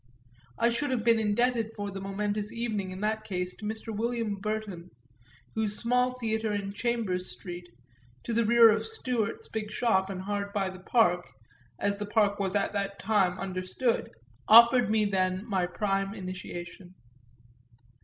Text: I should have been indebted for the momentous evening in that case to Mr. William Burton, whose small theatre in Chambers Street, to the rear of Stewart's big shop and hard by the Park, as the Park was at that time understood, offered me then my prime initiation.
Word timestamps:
I 0.57 0.69
should 0.71 0.89
have 0.89 1.03
been 1.03 1.19
indebted 1.19 1.73
for 1.75 1.91
the 1.91 2.01
momentous 2.01 2.51
evening 2.51 2.89
in 2.89 3.01
that 3.01 3.23
case 3.23 3.53
to 3.57 3.65
Mr. 3.65 3.95
William 3.95 4.33
Burton, 4.37 4.89
whose 5.53 5.77
small 5.77 6.17
theatre 6.17 6.51
in 6.51 6.73
Chambers 6.73 7.29
Street, 7.31 7.69
to 8.23 8.33
the 8.33 8.43
rear 8.43 8.71
of 8.71 8.83
Stewart's 8.83 9.47
big 9.47 9.69
shop 9.69 10.09
and 10.09 10.23
hard 10.23 10.53
by 10.53 10.71
the 10.71 10.79
Park, 10.79 11.29
as 11.77 11.99
the 11.99 12.07
Park 12.07 12.39
was 12.39 12.55
at 12.55 12.73
that 12.73 12.97
time 12.97 13.37
understood, 13.37 14.09
offered 14.47 14.89
me 14.89 15.05
then 15.05 15.47
my 15.47 15.67
prime 15.67 16.15
initiation. 16.15 16.95